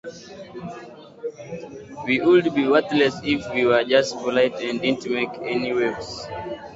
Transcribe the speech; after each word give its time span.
We 2.07 2.21
would 2.21 2.55
be 2.55 2.67
worthless 2.67 3.19
if 3.23 3.53
we 3.53 3.67
were 3.67 3.83
just 3.83 4.15
polite 4.17 4.55
and 4.55 4.81
didn't 4.81 5.07
make 5.07 5.29
any 5.43 5.73
waves. 5.73 6.25